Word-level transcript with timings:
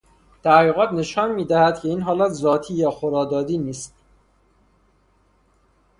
تحقیقات 0.43 0.91
نشان 0.93 1.31
می 1.31 1.45
دهد 1.45 1.79
این 1.83 2.01
حالت 2.01 2.29
ذاتی 2.31 2.73
یا 2.73 2.91
خدادادی 2.91 3.57
نیست 3.57 3.95